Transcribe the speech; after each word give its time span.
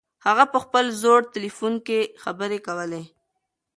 هغه 0.25 0.45
په 0.53 0.57
خپل 0.63 0.85
زوړ 1.01 1.19
تلیفون 1.33 1.73
کې 1.87 1.99
خبرې 2.23 2.59
کولې. 2.67 3.03